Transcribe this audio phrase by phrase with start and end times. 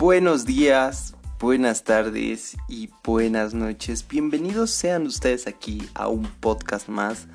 [0.00, 4.08] Buenos días, buenas tardes y buenas noches.
[4.08, 7.26] Bienvenidos sean ustedes aquí a un podcast más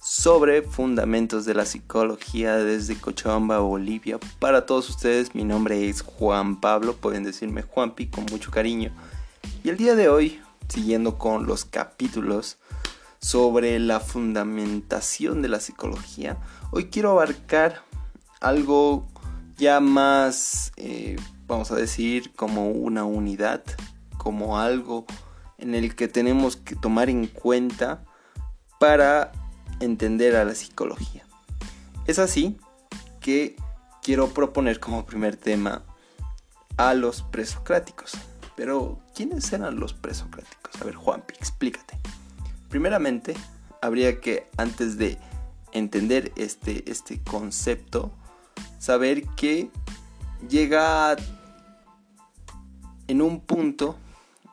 [0.00, 4.20] sobre fundamentos de la psicología desde Cochabamba, Bolivia.
[4.38, 8.92] Para todos ustedes, mi nombre es Juan Pablo, pueden decirme Juanpi con mucho cariño.
[9.64, 12.58] Y el día de hoy, siguiendo con los capítulos
[13.18, 16.38] sobre la fundamentación de la psicología,
[16.70, 17.82] hoy quiero abarcar
[18.40, 19.08] algo
[19.56, 21.16] ya más, eh,
[21.50, 23.62] vamos a decir, como una unidad,
[24.16, 25.04] como algo
[25.58, 28.04] en el que tenemos que tomar en cuenta
[28.78, 29.32] para
[29.80, 31.24] entender a la psicología.
[32.06, 32.56] Es así
[33.20, 33.56] que
[34.00, 35.82] quiero proponer como primer tema
[36.76, 38.12] a los presocráticos.
[38.54, 40.80] Pero, ¿quiénes eran los presocráticos?
[40.80, 41.98] A ver, Juanpi, explícate.
[42.68, 43.34] Primeramente,
[43.82, 45.18] habría que, antes de
[45.72, 48.12] entender este, este concepto,
[48.78, 49.70] saber que
[50.48, 51.16] llega
[53.10, 53.96] en un punto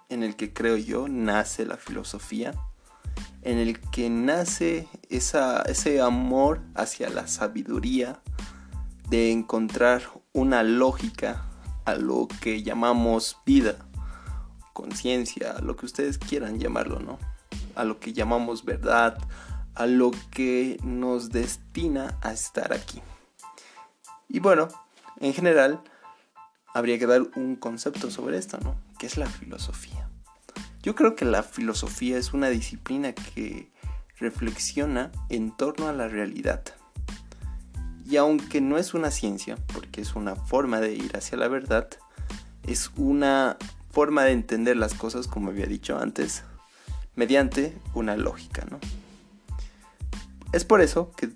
[0.10, 2.56] en el que creo yo nace la filosofía,
[3.44, 8.20] en el que nace ese amor hacia la sabiduría,
[9.10, 10.02] de encontrar
[10.34, 11.46] una lógica
[11.86, 13.76] a lo que llamamos vida,
[14.74, 17.20] conciencia, lo que ustedes quieran llamarlo, ¿no?
[17.76, 19.20] A lo que llamamos verdad,
[19.76, 23.04] a lo que nos destina a estar aquí.
[24.28, 24.68] Y bueno,
[25.20, 25.80] en general,
[26.74, 28.76] habría que dar un concepto sobre esto, ¿no?
[29.00, 30.10] ¿Qué es la filosofía?
[30.84, 33.72] Yo creo que la filosofía es una disciplina que
[34.20, 36.64] reflexiona en torno a la realidad.
[38.06, 41.90] Y aunque no es una ciencia, porque es una forma de ir hacia la verdad,
[42.64, 43.58] es una
[43.92, 46.44] forma de entender las cosas, como había dicho antes,
[47.16, 48.80] mediante una lógica, ¿no?
[50.54, 51.32] Es por eso que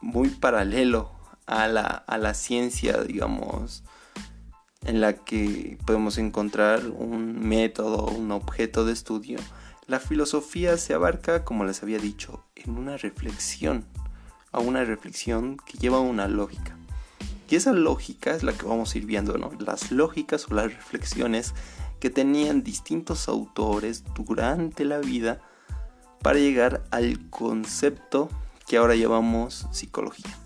[0.00, 1.10] muy paralelo
[1.46, 3.82] a la, a la ciencia, digamos,
[4.84, 9.38] en la que podemos encontrar un método, un objeto de estudio,
[9.86, 13.84] la filosofía se abarca, como les había dicho, en una reflexión,
[14.52, 16.76] a una reflexión que lleva una lógica.
[17.50, 19.50] Y esa lógica es la que vamos a ir viendo, ¿no?
[19.58, 21.54] Las lógicas o las reflexiones
[22.00, 25.40] que tenían distintos autores durante la vida
[26.22, 28.28] para llegar al concepto
[28.66, 30.36] que ahora llamamos psicología.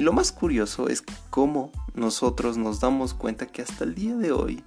[0.00, 4.32] Y lo más curioso es cómo nosotros nos damos cuenta que hasta el día de
[4.32, 4.64] hoy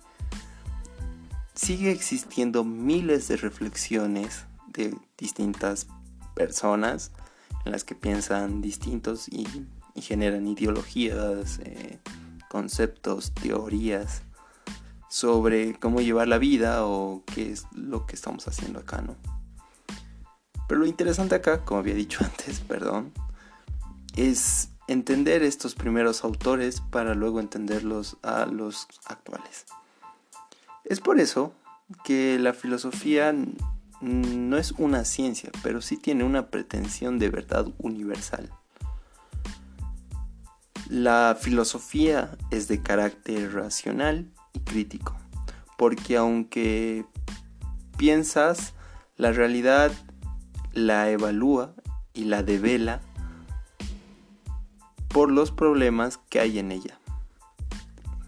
[1.55, 5.87] sigue existiendo miles de reflexiones de distintas
[6.35, 7.09] personas
[7.65, 9.47] en las que piensan distintos y,
[9.99, 11.97] generan ideologías, eh,
[12.47, 14.21] conceptos, teorías
[15.09, 19.15] sobre cómo llevar la vida o qué es lo que estamos haciendo acá, ¿no?
[20.67, 23.11] Pero lo interesante acá, como había dicho antes, perdón,
[24.15, 29.65] es entender estos primeros autores para luego entenderlos a los actuales.
[30.83, 31.53] Es por eso
[32.03, 33.33] que la filosofía
[34.01, 38.49] no es una ciencia, pero sí tiene una pretensión de verdad universal.
[40.89, 45.15] La filosofía es de carácter racional y crítico,
[45.77, 47.05] porque aunque
[47.97, 48.73] piensas,
[49.15, 49.91] la realidad
[50.73, 51.73] la evalúa
[52.13, 53.01] y la devela
[55.13, 56.99] por los problemas que hay en ella.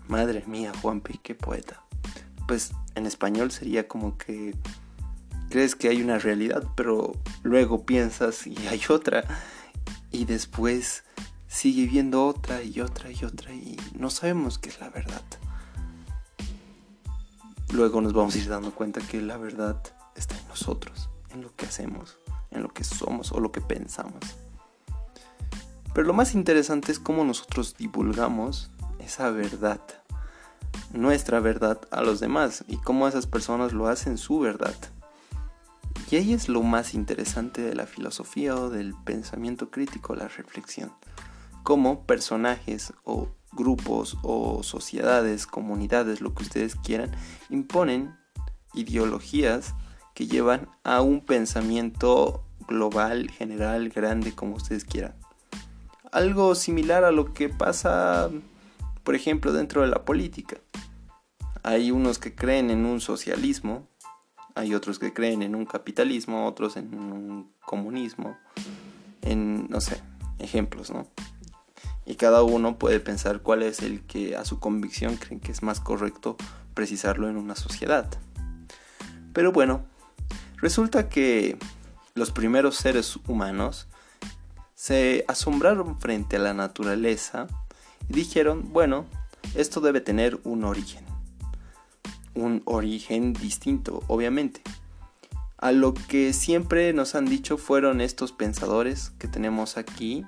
[0.08, 1.84] Madre mía, Juanpi, qué poeta.
[2.48, 4.56] Pues en español sería como que
[5.50, 9.24] crees que hay una realidad, pero luego piensas y hay otra,
[10.12, 11.04] y después
[11.48, 15.24] sigue viendo otra y otra y otra, y no sabemos qué es la verdad.
[17.74, 19.82] Luego nos vamos a ir dando cuenta que la verdad
[20.16, 22.20] está en nosotros, en lo que hacemos,
[22.52, 24.24] en lo que somos o lo que pensamos.
[25.96, 28.70] Pero lo más interesante es cómo nosotros divulgamos
[29.00, 29.80] esa verdad,
[30.92, 34.76] nuestra verdad a los demás y cómo esas personas lo hacen su verdad.
[36.12, 40.92] Y ahí es lo más interesante de la filosofía o del pensamiento crítico, la reflexión.
[41.64, 47.12] Cómo personajes o grupos o sociedades, comunidades, lo que ustedes quieran,
[47.50, 48.14] imponen
[48.74, 49.74] ideologías
[50.14, 55.16] que llevan a un pensamiento global, general, grande, como ustedes quieran
[56.16, 58.32] algo similar a lo que pasa,
[59.04, 60.56] por ejemplo, dentro de la política.
[61.62, 63.90] Hay unos que creen en un socialismo,
[64.56, 68.38] hay otros que creen en un capitalismo, otros en un comunismo,
[69.24, 70.02] en, no sé,
[70.40, 71.06] ejemplos, ¿no?
[72.06, 75.64] Y cada uno puede pensar cuál es el que a su convicción creen que es
[75.64, 76.38] más correcto
[76.74, 78.08] precisarlo en una sociedad.
[79.34, 79.84] Pero bueno,
[80.62, 81.58] resulta que
[82.14, 83.90] los primeros seres humanos
[84.86, 87.48] se asombraron frente a la naturaleza
[88.08, 89.08] y dijeron, bueno,
[89.56, 91.04] esto debe tener un origen.
[92.36, 94.62] Un origen distinto, obviamente.
[95.58, 100.24] A lo que siempre nos han dicho fueron estos pensadores que tenemos aquí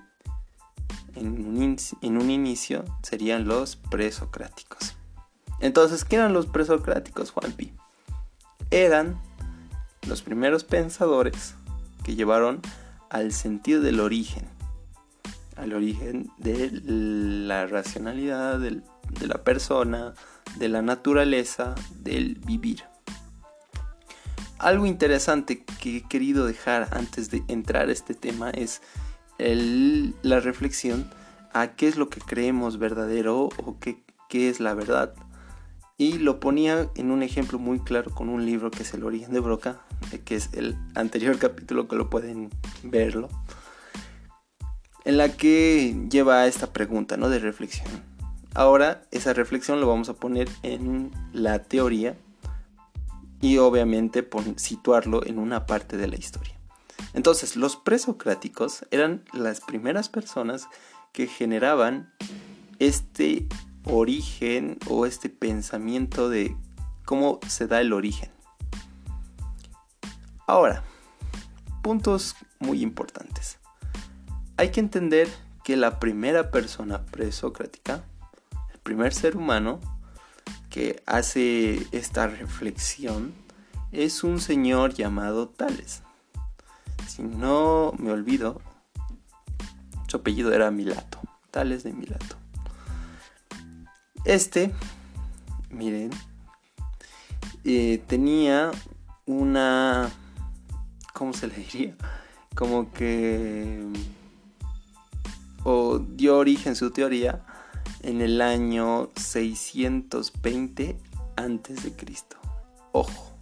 [1.13, 4.95] en un, en un inicio, serían los presocráticos.
[5.59, 7.73] Entonces, ¿qué eran los presocráticos, Juanpi?
[8.71, 9.21] Eran
[10.07, 11.53] los primeros pensadores
[12.03, 12.59] que llevaron
[13.09, 14.45] al sentido del origen,
[15.55, 18.81] al origen de la racionalidad de
[19.27, 20.13] la persona,
[20.57, 22.83] de la naturaleza, del vivir.
[24.59, 28.81] Algo interesante que he querido dejar antes de entrar a este tema es
[29.37, 31.07] la reflexión
[31.53, 35.13] a qué es lo que creemos verdadero o qué, es la verdad.
[35.97, 39.33] Y lo ponía en un ejemplo muy claro con un libro que es El origen
[39.33, 39.81] de Broca,
[40.25, 42.51] que es el anterior capítulo que lo pueden
[42.83, 43.29] verlo,
[45.05, 47.29] en la que lleva a esta pregunta ¿no?
[47.29, 47.87] de reflexión.
[48.53, 52.15] Ahora esa reflexión lo vamos a poner en la teoría
[53.41, 56.57] y obviamente situarlo en una parte de la historia.
[57.13, 60.67] Entonces, los presocráticos eran las primeras personas
[61.13, 62.13] que generaban
[62.79, 63.47] este
[63.89, 66.55] origen o este pensamiento de
[67.05, 68.29] cómo se da el origen.
[70.45, 70.83] Ahora,
[71.81, 73.59] puntos muy importantes.
[74.57, 75.27] Hay que entender
[75.63, 78.03] que la primera persona presocrática,
[78.73, 79.79] el primer ser humano
[80.69, 83.33] que hace esta reflexión,
[83.91, 86.03] es un señor llamado Tales.
[87.07, 88.61] Si no me olvido,
[90.07, 91.19] su apellido era Milato,
[91.51, 92.37] Tales de Milato.
[94.27, 94.73] Este,
[95.69, 96.09] miren,
[97.63, 98.71] eh, tenía
[99.25, 100.11] una,
[101.13, 101.95] ¿cómo se le diría?
[102.53, 103.87] Como que,
[105.63, 107.45] o dio origen su teoría
[108.01, 110.99] en el año 620
[111.37, 112.35] antes de Cristo.
[112.91, 113.33] Ojo,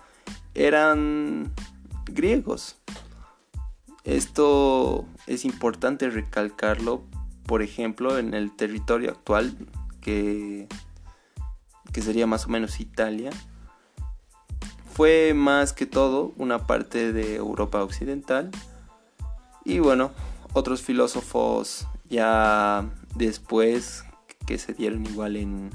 [0.54, 1.52] eran
[2.06, 2.78] griegos.
[4.04, 7.04] Esto es importante recalcarlo,
[7.46, 9.56] por ejemplo, en el territorio actual,
[10.02, 10.68] que,
[11.92, 13.32] que sería más o menos Italia.
[14.94, 18.52] Fue más que todo una parte de Europa Occidental.
[19.66, 20.12] Y bueno,
[20.54, 24.04] otros filósofos ya después
[24.46, 25.70] que se dieron igual en,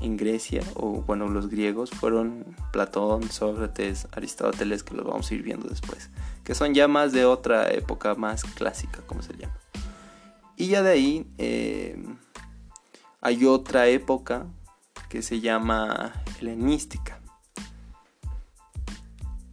[0.00, 5.42] en Grecia, o bueno, los griegos fueron Platón, Sócrates, Aristóteles, que los vamos a ir
[5.42, 6.10] viendo después,
[6.44, 9.58] que son ya más de otra época más clásica, como se llama.
[10.56, 12.02] Y ya de ahí eh,
[13.20, 14.46] hay otra época
[15.08, 17.20] que se llama helenística.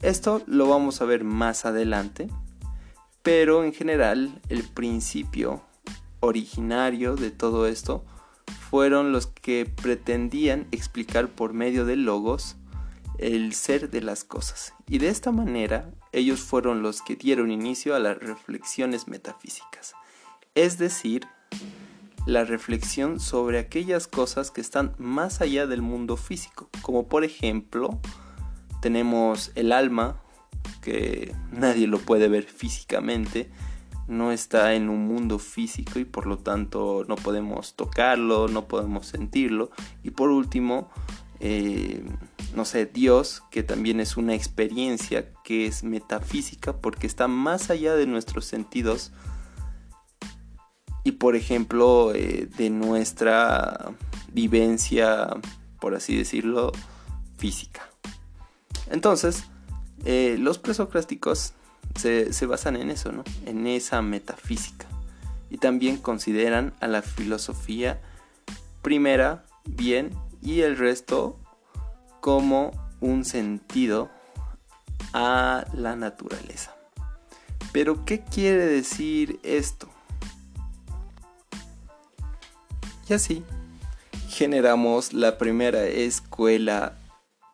[0.01, 2.29] Esto lo vamos a ver más adelante,
[3.23, 5.61] pero en general el principio
[6.19, 8.03] originario de todo esto
[8.69, 12.57] fueron los que pretendían explicar por medio de logos
[13.17, 14.73] el ser de las cosas.
[14.87, 19.93] Y de esta manera ellos fueron los que dieron inicio a las reflexiones metafísicas.
[20.53, 21.27] Es decir,
[22.25, 26.69] la reflexión sobre aquellas cosas que están más allá del mundo físico.
[26.81, 27.99] Como por ejemplo,
[28.81, 30.21] tenemos el alma,
[30.81, 33.49] que nadie lo puede ver físicamente,
[34.07, 39.07] no está en un mundo físico y por lo tanto no podemos tocarlo, no podemos
[39.07, 39.71] sentirlo.
[40.03, 40.89] Y por último,
[41.39, 42.03] eh,
[42.55, 47.95] no sé, Dios, que también es una experiencia que es metafísica porque está más allá
[47.95, 49.11] de nuestros sentidos
[51.03, 53.91] y por ejemplo eh, de nuestra
[54.31, 55.29] vivencia,
[55.79, 56.71] por así decirlo,
[57.37, 57.89] física.
[58.89, 59.45] Entonces,
[60.03, 61.53] Eh, los presocráticos
[61.95, 63.23] se, basan en eso, ¿no?
[63.45, 64.85] En esa metafísica.
[65.49, 68.01] Y también consideran a la filosofía
[68.81, 70.11] primera bien
[70.41, 71.39] y el resto
[72.19, 72.71] como
[73.01, 74.09] un sentido
[75.13, 76.75] a la naturaleza.
[77.71, 79.89] Pero ¿qué quiere decir esto?
[83.07, 83.43] Y así
[84.35, 86.97] generamos la primera escuela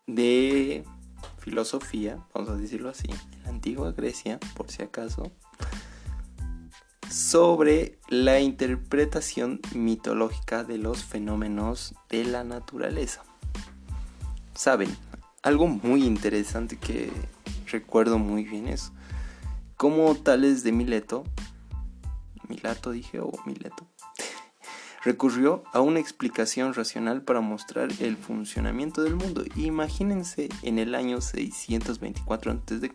[0.07, 0.83] de
[1.37, 3.07] filosofía, vamos a decirlo así,
[3.61, 5.31] antigua Grecia, por si acaso,
[7.11, 13.21] sobre la interpretación mitológica de los fenómenos de la naturaleza.
[14.55, 14.89] Saben,
[15.43, 17.11] algo muy interesante que
[17.67, 18.91] recuerdo muy bien es
[19.77, 21.23] cómo Tales de Mileto,
[22.49, 23.85] Milato dije o Mileto,
[25.03, 29.43] recurrió a una explicación racional para mostrar el funcionamiento del mundo.
[29.55, 32.91] Imagínense en el año 624 a.C.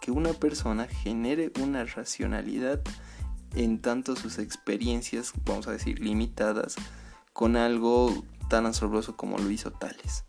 [0.00, 2.82] que una persona genere una racionalidad
[3.54, 6.76] en tanto sus experiencias, vamos a decir, limitadas,
[7.32, 10.24] con algo tan asombroso como lo hizo Tales.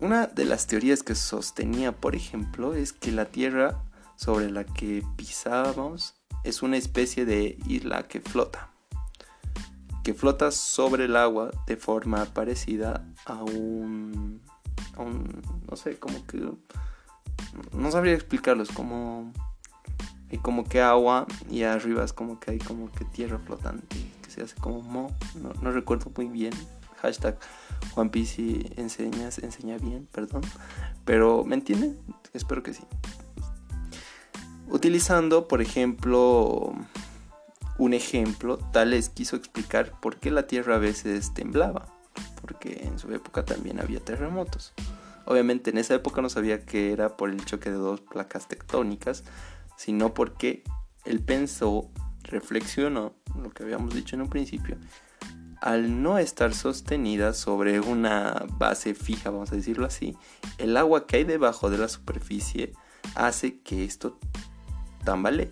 [0.00, 3.82] Una de las teorías que sostenía, por ejemplo, es que la Tierra
[4.16, 8.67] sobre la que pisábamos es una especie de isla que flota
[10.08, 14.40] que flota sobre el agua de forma parecida a un,
[14.96, 16.50] a un no sé, como que
[17.72, 19.34] no sabría explicarlos, como
[20.30, 24.30] hay como que agua y arriba es como que hay como que tierra flotante que
[24.30, 26.54] se hace como mo, no, recuerdo muy bien.
[27.02, 27.38] Hashtag
[27.90, 30.40] Juan si enseñas, enseña bien, perdón.
[31.04, 31.98] Pero, ¿me entienden?
[32.32, 32.84] Espero que sí.
[34.70, 36.74] Utilizando, por ejemplo,
[37.78, 41.86] un ejemplo, Tales quiso explicar por qué la Tierra a veces temblaba,
[42.40, 44.74] porque en su época también había terremotos.
[45.24, 49.24] Obviamente en esa época no sabía que era por el choque de dos placas tectónicas,
[49.76, 50.64] sino porque
[51.04, 51.90] él pensó,
[52.24, 54.76] reflexionó, lo que habíamos dicho en un principio,
[55.60, 60.16] al no estar sostenida sobre una base fija, vamos a decirlo así,
[60.58, 62.72] el agua que hay debajo de la superficie
[63.14, 64.18] hace que esto
[65.04, 65.50] tambalee.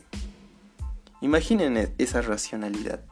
[1.20, 3.04] Imaginen e-, esa racionalidad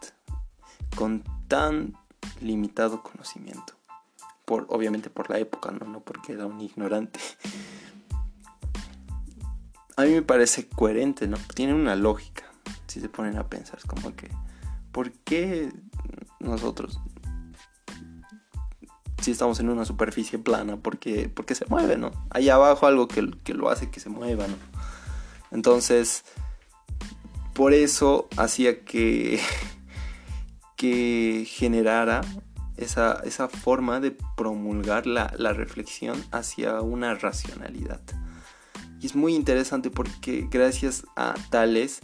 [0.96, 1.94] con tan
[2.40, 3.75] limitado conocimiento.
[4.44, 5.87] Por, obviamente por la época, ¿no?
[5.87, 7.18] no porque era un ignorante.
[9.96, 11.37] A mí me parece coherente, ¿no?
[11.54, 12.44] Tiene una lógica,
[12.88, 13.78] si se ponen a pensar.
[13.78, 14.28] Es como que,
[14.90, 15.73] ¿por qué
[16.40, 17.00] nosotros,
[19.23, 22.11] si estamos en una superficie plana, porque, porque se mueve, ¿no?
[22.30, 24.56] Hay abajo algo que, que lo hace que se mueva, ¿no?
[25.52, 26.25] Entonces,
[27.54, 29.40] por eso hacía que,
[30.76, 32.20] que generara
[32.76, 38.00] esa, forma de promulgar la, reflexión hacia una racionalidad.
[39.00, 42.00] Y es muy interesante porque gracias a Tales,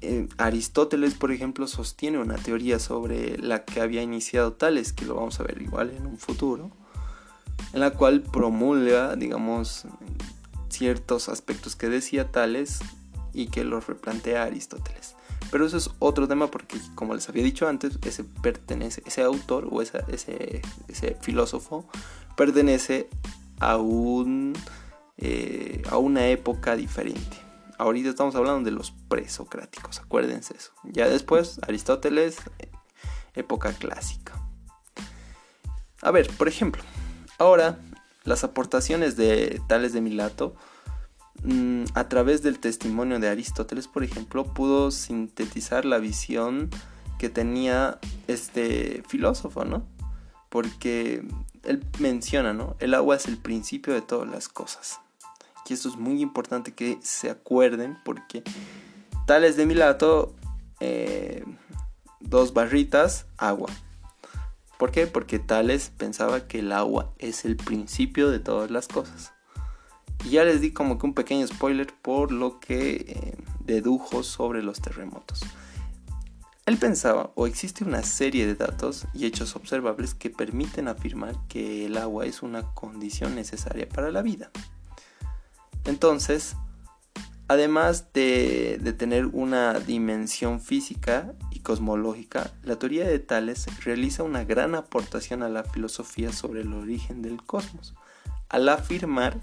[0.00, 5.16] eh, Aristóteles, por ejemplo, sostiene una teoría sobre la que había iniciado Tales, que lo
[5.16, 6.70] vamos a ver igual en un futuro,
[7.72, 9.86] en la cual promulga, digamos,
[10.68, 12.80] ciertos aspectos que decía Tales
[13.34, 15.16] y que los replantea Aristóteles.
[15.50, 19.68] Pero eso es otro tema porque, como les había dicho antes, ese, pertenece, ese autor
[19.70, 21.86] o ese, ese, filósofo
[22.36, 23.08] pertenece
[23.60, 24.54] a, un,
[25.18, 27.36] eh, a una época diferente.
[27.76, 30.72] Ahorita estamos hablando de los presocráticos, acuérdense eso.
[30.84, 32.38] Ya después, Aristóteles,
[33.34, 34.32] época clásica.
[36.02, 36.82] A ver, por ejemplo,
[37.38, 37.78] ahora
[38.24, 40.54] las aportaciones de Tales de Milato
[41.94, 46.70] a través del testimonio de Aristóteles, por ejemplo, pudo sintetizar la visión
[47.18, 47.98] que tenía
[48.28, 49.86] este filósofo, ¿no?
[50.48, 51.26] Porque
[51.62, 52.76] él menciona, ¿no?
[52.78, 55.00] El agua es el principio de todas las cosas.
[55.68, 58.42] Y esto es muy importante que se acuerden porque
[59.26, 60.34] Tales de Milato,
[60.80, 61.44] eh,
[62.20, 63.70] dos barritas, agua.
[64.78, 65.06] ¿Por qué?
[65.06, 69.33] Porque Tales pensaba que el agua es el principio de todas las cosas.
[70.24, 74.62] Y ya les di como que un pequeño spoiler por lo que eh, dedujo sobre
[74.62, 75.42] los terremotos.
[76.66, 81.84] Él pensaba, o existe una serie de datos y hechos observables que permiten afirmar que
[81.84, 84.50] el agua es una condición necesaria para la vida.
[85.84, 86.56] Entonces,
[87.48, 94.44] además de, de tener una dimensión física y cosmológica, la teoría de Tales realiza una
[94.44, 97.94] gran aportación a la filosofía sobre el origen del cosmos,
[98.48, 99.38] al afirmar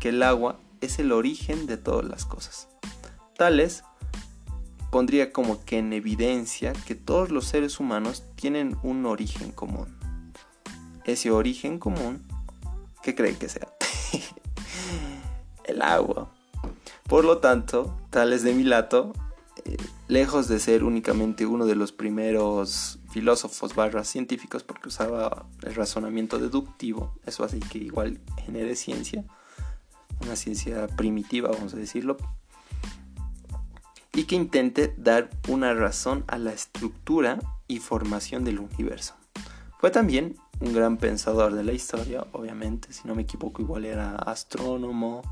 [0.00, 2.68] que el agua es el origen de todas las cosas.
[3.36, 3.84] Tales
[4.90, 9.96] pondría como que en evidencia que todos los seres humanos tienen un origen común.
[11.04, 12.26] Ese origen común,
[13.02, 13.68] ¿qué creen que sea?
[15.64, 16.32] el agua.
[17.08, 19.12] Por lo tanto, Tales de Milato,
[19.64, 19.76] eh,
[20.08, 26.38] lejos de ser únicamente uno de los primeros filósofos barras científicos, porque usaba el razonamiento
[26.38, 29.24] deductivo, eso hace que igual genere ciencia,
[30.20, 32.16] una ciencia primitiva, vamos a decirlo,
[34.12, 39.14] y que intente dar una razón a la estructura y formación del universo.
[39.78, 44.16] Fue también un gran pensador de la historia, obviamente, si no me equivoco, igual era
[44.16, 45.22] astrónomo,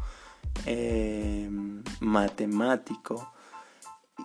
[0.67, 1.49] eh,
[2.01, 3.33] matemático,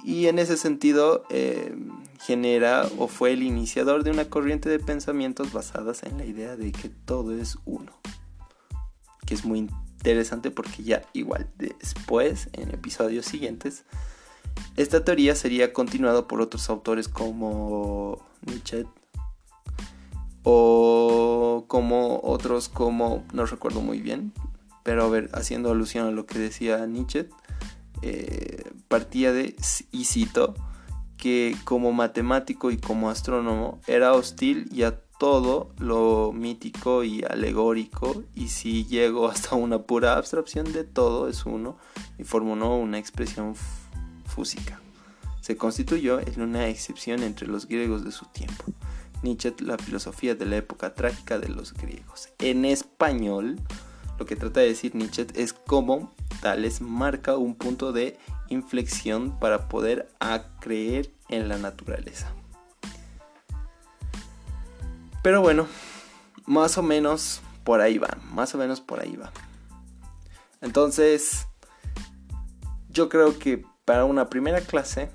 [0.03, 1.75] y en ese sentido eh,
[2.21, 6.71] genera o fue el iniciador de una corriente de pensamientos basadas en la idea de
[6.71, 7.91] que todo es uno,
[9.25, 13.83] que es muy interesante porque ya igual después, en episodios siguientes,
[14.77, 18.85] esta teoría sería continuada por otros autores como Nietzsche
[20.43, 24.31] o como otros como, no recuerdo muy bien,
[24.83, 27.29] pero a ver, haciendo alusión a lo que decía Nietzsche,
[28.01, 29.55] eh, partía de,
[29.91, 30.55] y cito,
[31.17, 38.23] que como matemático y como astrónomo era hostil y a todo lo mítico y alegórico
[38.33, 41.77] y si llego hasta una pura abstracción de todo es uno
[42.17, 43.53] y formó una expresión
[44.25, 44.79] fúsica.
[45.41, 48.63] Se constituyó en una excepción entre los griegos de su tiempo.
[49.21, 52.29] Nietzsche, la filosofía de la época trágica de los griegos.
[52.39, 53.59] En español,
[54.17, 59.67] lo que trata de decir Nietzsche es cómo Tales marca un punto de inflexión para
[59.67, 60.09] poder
[60.61, 62.33] creer en la naturaleza.
[65.21, 65.67] Pero bueno,
[66.45, 69.31] más o menos por ahí va, más o menos por ahí va.
[70.61, 71.47] Entonces,
[72.89, 75.09] yo creo que para una primera clase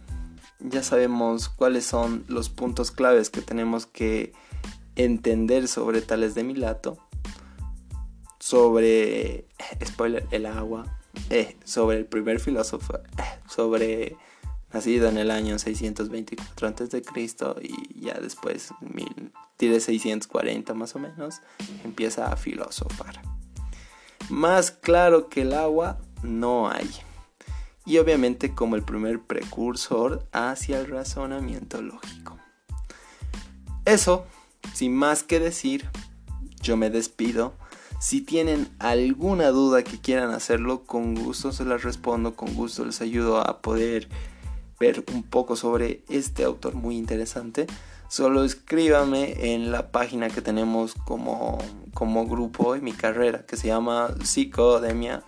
[0.61, 4.33] ya sabemos cuáles son los puntos claves que tenemos que
[4.97, 6.99] entender sobre Tales de Milato,
[8.39, 9.47] sobre,
[9.85, 10.99] spoiler, el agua,
[11.31, 14.17] eh, sobre el primer filósofo, eh, sobre
[14.75, 17.03] nacido en el año 624 a.C.
[17.63, 21.41] y ya después, mil, 640 más o menos,
[21.85, 23.23] empieza a filosofar.
[24.29, 26.91] Más claro que el agua no hay.
[27.87, 32.39] Y obviamente como el primer precursor hacia el razonamiento lógico.
[33.85, 34.27] Eso,
[34.73, 35.89] sin más que decir,
[36.63, 37.55] yo me despido
[38.01, 43.01] si tienen alguna duda que quieran hacerlo, con gusto se las respondo, con gusto les
[43.01, 44.09] ayudo a poder
[44.79, 47.67] ver un poco sobre este autor muy interesante.
[48.09, 51.59] Solo escríbame en la página que tenemos como,
[51.95, 55.25] como grupo en mi carrera, que se llama Psicodemia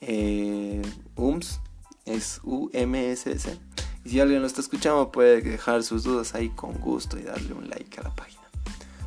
[0.00, 0.82] eh,
[1.16, 1.60] UMS,
[2.04, 3.58] es U-M-S-S.
[4.04, 7.54] Y si alguien lo está escuchando, puede dejar sus dudas ahí con gusto y darle
[7.54, 8.42] un like a la página.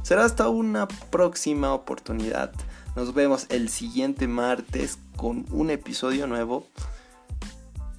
[0.03, 2.51] Será hasta una próxima oportunidad.
[2.95, 6.65] Nos vemos el siguiente martes con un episodio nuevo.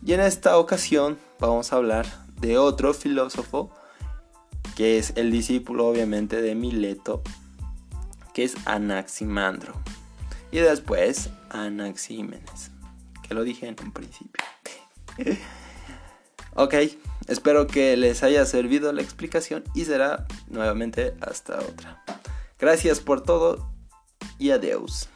[0.05, 2.07] Y en esta ocasión vamos a hablar
[2.41, 3.71] de otro filósofo
[4.75, 7.23] que es el discípulo obviamente de Mileto,
[8.33, 9.75] que es Anaximandro.
[10.51, 12.71] Y después Anaxímenes,
[13.27, 14.43] que lo dije en un principio.
[16.55, 16.75] ok,
[17.29, 22.03] espero que les haya servido la explicación y será nuevamente hasta otra.
[22.59, 23.71] Gracias por todo
[24.39, 25.09] e adeus.